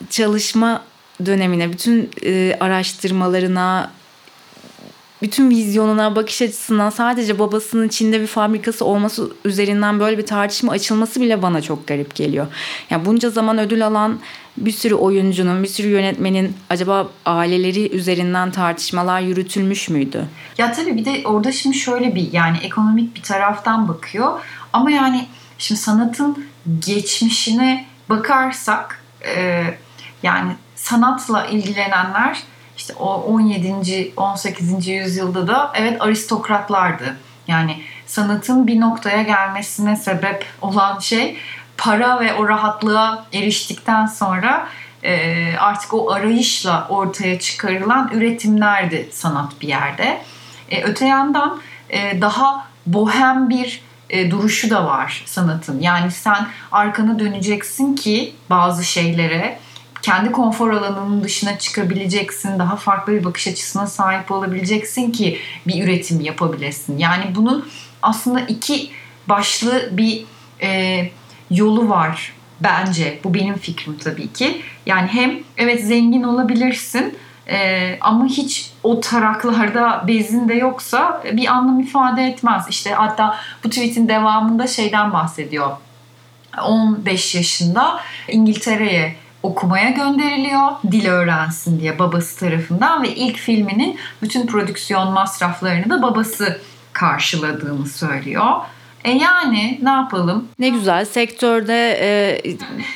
[0.10, 0.84] çalışma
[1.26, 3.92] dönemine, bütün e, araştırmalarına,
[5.22, 11.22] bütün vizyonuna, bakış açısına sadece babasının Çin'de bir fabrikası olması üzerinden böyle bir tartışma açılması
[11.22, 12.48] bile bana çok garip geliyor.
[12.90, 14.20] Yani bunca zaman ödül alan
[14.58, 20.26] bir sürü oyuncunun, bir sürü yönetmenin acaba aileleri üzerinden tartışmalar yürütülmüş müydü?
[20.58, 24.40] Ya tabii bir de orada şimdi şöyle bir yani ekonomik bir taraftan bakıyor
[24.74, 26.46] ama yani şimdi sanatın
[26.80, 29.04] geçmişine bakarsak
[29.36, 29.64] e,
[30.24, 32.44] yani sanatla ilgilenenler
[32.82, 34.14] işte o 17.
[34.18, 34.88] 18.
[34.88, 37.18] yüzyılda da evet aristokratlardı.
[37.48, 41.38] Yani sanatın bir noktaya gelmesine sebep olan şey
[41.78, 44.68] para ve o rahatlığa eriştikten sonra
[45.04, 50.22] e, artık o arayışla ortaya çıkarılan üretimlerdi sanat bir yerde.
[50.70, 55.80] E, öte yandan e, daha bohem bir e, duruşu da var sanatın.
[55.80, 59.60] Yani sen arkanı döneceksin ki bazı şeylere
[60.02, 62.60] kendi konfor alanının dışına çıkabileceksin.
[62.60, 65.38] Daha farklı bir bakış açısına sahip olabileceksin ki
[65.68, 66.98] bir üretim yapabilesin.
[66.98, 67.70] Yani bunun
[68.02, 68.90] aslında iki
[69.28, 70.26] başlı bir
[70.62, 71.10] e,
[71.52, 73.20] yolu var bence.
[73.24, 74.62] Bu benim fikrim tabii ki.
[74.86, 81.80] Yani hem evet zengin olabilirsin e, ama hiç o taraklarda bezin de yoksa bir anlam
[81.80, 82.66] ifade etmez.
[82.70, 85.72] İşte hatta bu tweetin devamında şeyden bahsediyor.
[86.64, 95.12] 15 yaşında İngiltere'ye okumaya gönderiliyor dil öğrensin diye babası tarafından ve ilk filminin bütün prodüksiyon
[95.12, 96.62] masraflarını da babası
[96.94, 98.52] karşıladığını söylüyor.
[99.04, 100.48] E yani ne yapalım?
[100.60, 102.42] Ne güzel sektörde e,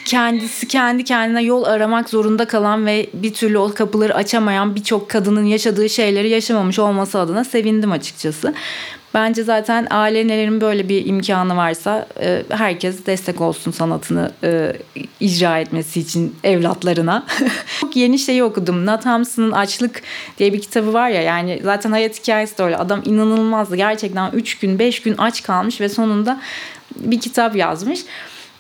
[0.06, 5.44] kendisi kendi kendine yol aramak zorunda kalan ve bir türlü o kapıları açamayan birçok kadının
[5.44, 8.54] yaşadığı şeyleri yaşamamış olması adına sevindim açıkçası.
[9.16, 14.74] Bence zaten ailelerin böyle bir imkanı varsa e, herkes destek olsun sanatını e,
[15.20, 17.26] icra etmesi için evlatlarına.
[17.82, 18.86] Çok yeni şeyi okudum.
[18.86, 20.02] Nat Hampson'ın Açlık
[20.38, 22.78] diye bir kitabı var ya yani zaten hayat hikayesi de öyle.
[22.78, 23.76] Adam inanılmazdı.
[23.76, 26.42] Gerçekten 3 gün 5 gün aç kalmış ve sonunda
[26.96, 28.00] bir kitap yazmış.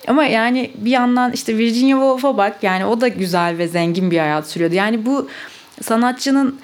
[0.08, 4.20] Ama yani bir yandan işte Virginia Woolf'a bak yani o da güzel ve zengin bir
[4.20, 4.76] hayat sürüyordu.
[4.76, 5.30] Yani bu
[5.82, 6.60] sanatçının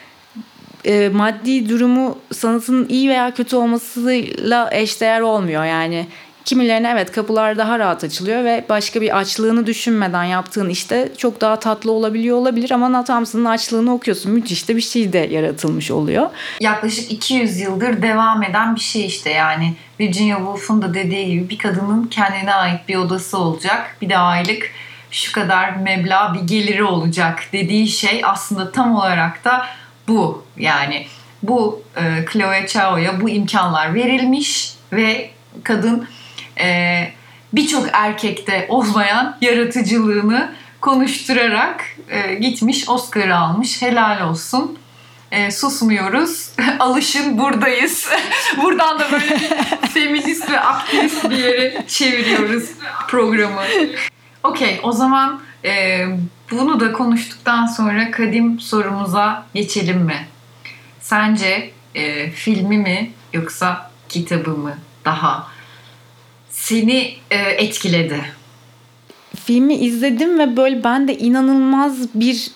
[0.86, 5.66] e, maddi durumu sanatının iyi veya kötü olmasıyla eşdeğer olmuyor.
[5.66, 6.08] Yani
[6.46, 11.60] kimilerine evet kapılar daha rahat açılıyor ve başka bir açlığını düşünmeden yaptığın işte çok daha
[11.60, 14.32] tatlı olabiliyor olabilir ama Nat açlığını okuyorsun.
[14.32, 16.30] Müthiş de bir şey de yaratılmış oluyor.
[16.60, 19.74] Yaklaşık 200 yıldır devam eden bir şey işte yani.
[20.00, 23.98] Virginia Woolf'un da dediği gibi bir kadının kendine ait bir odası olacak.
[24.02, 24.72] Bir de aylık
[25.12, 29.66] şu kadar meblağ bir geliri olacak dediği şey aslında tam olarak da
[30.08, 30.46] bu.
[30.58, 31.08] Yani
[31.44, 35.30] bu e, Chloe Chao'ya bu imkanlar verilmiş ve
[35.64, 36.08] kadın
[36.60, 37.08] e,
[37.54, 43.82] birçok erkekte olmayan yaratıcılığını konuşturarak e, gitmiş Oscar'ı almış.
[43.82, 44.78] Helal olsun.
[45.32, 46.52] E, susmuyoruz.
[46.80, 48.10] Alışın buradayız.
[48.62, 49.50] Buradan da böyle bir
[49.94, 52.70] feminist ve aktivist bir yere çeviriyoruz
[53.08, 53.62] programı.
[54.44, 56.06] Okey o zaman e,
[56.52, 60.28] bunu da konuştuktan sonra kadim sorumuza geçelim mi?
[61.02, 65.48] Sence e, filmi mi yoksa kitabı mı daha
[66.50, 68.22] seni e, etkiledi?
[69.46, 72.52] Filmi izledim ve böyle ben de inanılmaz bir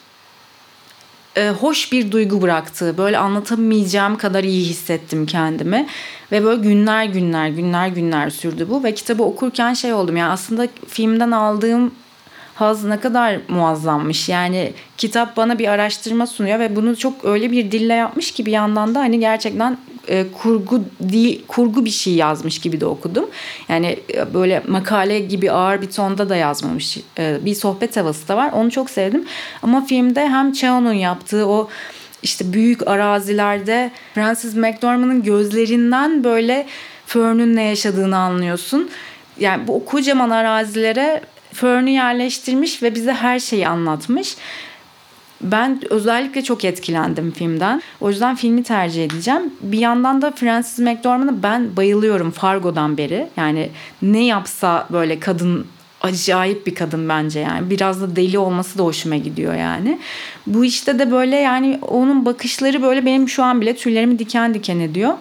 [1.36, 2.96] e, hoş bir duygu bıraktı.
[2.98, 5.88] Böyle anlatamayacağım kadar iyi hissettim kendimi.
[6.32, 8.84] Ve böyle günler günler günler günler sürdü bu.
[8.84, 11.92] Ve kitabı okurken şey oldum yani aslında filmden aldığım
[12.56, 14.30] haz ne kadar muazzammış.
[14.30, 18.52] Yani kitap bana bir araştırma sunuyor ve bunu çok öyle bir dille yapmış ki bir
[18.52, 19.78] yandan da hani gerçekten
[20.08, 23.26] e, kurgu değil kurgu bir şey yazmış gibi de okudum.
[23.70, 26.98] Yani e, böyle makale gibi ağır bir tonda da yazmamış.
[27.18, 28.52] E, bir sohbet havası da var.
[28.52, 29.26] Onu çok sevdim.
[29.64, 31.70] Ama filmde hem Chao'nun yaptığı o
[32.24, 36.66] işte büyük arazilerde Francis McDormand'ın gözlerinden böyle
[37.06, 38.90] Fern'ün ne yaşadığını anlıyorsun.
[39.40, 41.22] Yani bu kocaman arazilere
[41.56, 44.36] Fern'ü yerleştirmiş ve bize her şeyi anlatmış.
[45.42, 47.82] Ben özellikle çok etkilendim filmden.
[48.02, 49.54] O yüzden filmi tercih edeceğim.
[49.62, 53.28] Bir yandan da Frances McDormand'a ben bayılıyorum Fargo'dan beri.
[53.38, 53.70] Yani
[54.02, 55.68] ne yapsa böyle kadın
[56.02, 57.70] acayip bir kadın bence yani.
[57.70, 60.00] Biraz da deli olması da hoşuma gidiyor yani.
[60.48, 64.80] Bu işte de böyle yani onun bakışları böyle benim şu an bile tüylerimi diken diken
[64.80, 65.14] ediyor.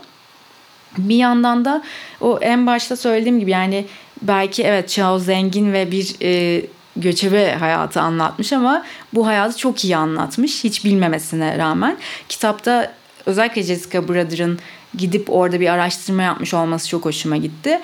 [0.98, 1.82] Bir yandan da
[2.20, 3.84] o en başta söylediğim gibi yani
[4.22, 6.62] belki evet Chao zengin ve bir e,
[6.96, 8.84] göçebe hayatı anlatmış ama
[9.14, 11.96] bu hayatı çok iyi anlatmış hiç bilmemesine rağmen.
[12.28, 12.92] Kitapta
[13.26, 14.58] özellikle Jessica Brother'ın
[14.94, 17.80] gidip orada bir araştırma yapmış olması çok hoşuma gitti.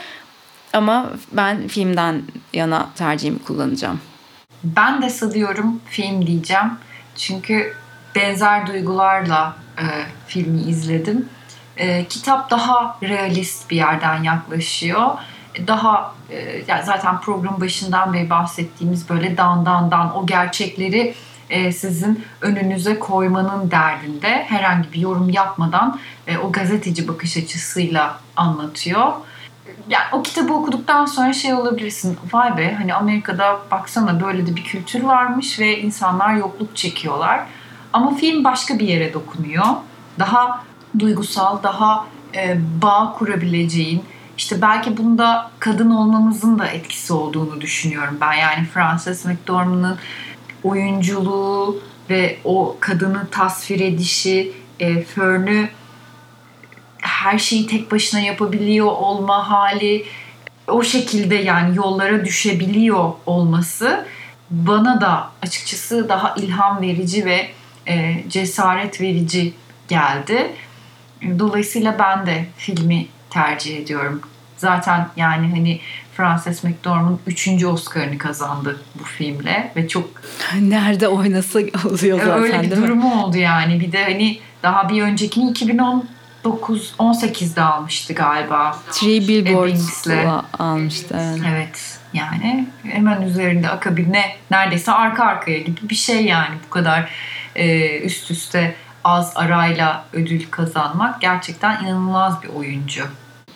[0.72, 2.22] Ama ben filmden
[2.52, 4.00] yana tercihimi kullanacağım.
[4.64, 6.70] Ben de sanıyorum film diyeceğim.
[7.16, 7.74] Çünkü
[8.14, 9.84] benzer duygularla e,
[10.26, 11.28] filmi izledim.
[11.76, 15.10] E, kitap daha realist bir yerden yaklaşıyor
[15.66, 21.14] daha e, yani zaten program başından beri bahsettiğimiz böyle dan dan dan o gerçekleri
[21.50, 29.12] e, sizin önünüze koymanın derdinde herhangi bir yorum yapmadan e, o gazeteci bakış açısıyla anlatıyor.
[29.88, 32.18] Yani o kitabı okuduktan sonra şey olabilirsin.
[32.32, 37.40] Vay be hani Amerika'da baksana böyle de bir kültür varmış ve insanlar yokluk çekiyorlar.
[37.92, 39.64] Ama film başka bir yere dokunuyor.
[40.18, 40.64] Daha
[40.98, 42.06] duygusal, daha
[42.82, 44.04] bağ kurabileceğin,
[44.40, 48.32] işte belki bunda kadın olmamızın da etkisi olduğunu düşünüyorum ben.
[48.32, 49.98] Yani Frances McDormand'ın
[50.64, 55.68] oyunculuğu ve o kadını tasvir edişi, e, Fern'ü
[56.98, 60.04] her şeyi tek başına yapabiliyor olma hali,
[60.68, 64.06] o şekilde yani yollara düşebiliyor olması
[64.50, 67.50] bana da açıkçası daha ilham verici ve
[67.88, 69.52] e, cesaret verici
[69.88, 70.52] geldi.
[71.38, 74.22] Dolayısıyla ben de filmi tercih ediyorum.
[74.60, 75.80] Zaten yani hani
[76.16, 77.64] Frances McDormand 3.
[77.64, 80.08] Oscar'ını kazandı bu filmle ve çok
[80.60, 83.80] nerede oynasa oluyor zaten öyle bir durumu oldu yani.
[83.80, 88.76] Bir de hani daha bir öncekini 2019 18'de almıştı galiba.
[88.90, 91.16] Three Billboards'la almıştı.
[91.20, 91.40] Evet.
[91.48, 91.98] evet.
[92.12, 97.10] Yani hemen üzerinde akabine neredeyse arka arkaya gibi bir şey yani bu kadar
[97.56, 103.04] e, üst üste az arayla ödül kazanmak gerçekten inanılmaz bir oyuncu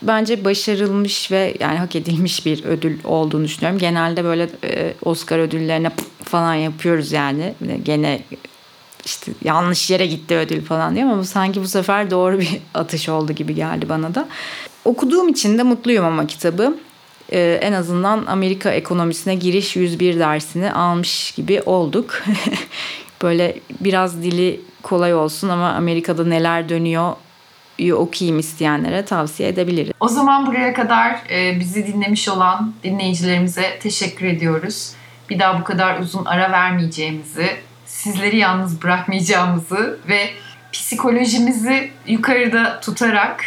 [0.07, 3.79] bence başarılmış ve yani hak edilmiş bir ödül olduğunu düşünüyorum.
[3.79, 5.91] Genelde böyle e, Oscar ödüllerine
[6.25, 7.55] falan yapıyoruz yani.
[7.83, 8.23] Gene
[9.05, 13.33] işte yanlış yere gitti ödül falan diye ama sanki bu sefer doğru bir atış oldu
[13.33, 14.29] gibi geldi bana da.
[14.85, 16.77] Okuduğum için de mutluyum ama kitabı.
[17.33, 22.23] Ee, en azından Amerika ekonomisine giriş 101 dersini almış gibi olduk.
[23.23, 27.13] Böyle biraz dili kolay olsun ama Amerika'da neler dönüyor
[27.93, 29.93] okuyayım isteyenlere tavsiye edebilirim.
[30.01, 34.93] O zaman buraya kadar e, bizi dinlemiş olan dinleyicilerimize teşekkür ediyoruz.
[35.31, 37.47] Bir daha bu kadar uzun ara vermeyeceğimizi,
[37.87, 40.31] sizleri yalnız bırakmayacağımızı ve
[40.73, 43.45] psikolojimizi yukarıda tutarak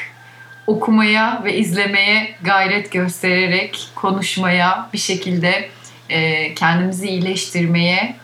[0.68, 5.70] okumaya ve izlemeye gayret göstererek konuşmaya bir şekilde
[6.10, 8.16] e, kendimizi iyileştirmeye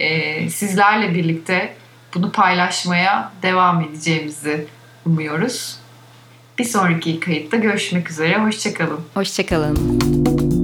[0.00, 1.74] e, sizlerle birlikte
[2.14, 4.66] bunu paylaşmaya devam edeceğimizi
[5.06, 5.78] umuyoruz.
[6.58, 8.38] Bir sonraki kayıtta görüşmek üzere.
[8.38, 9.00] Hoşçakalın.
[9.14, 10.57] Hoşçakalın.